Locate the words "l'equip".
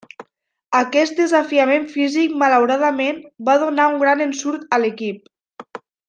4.85-5.29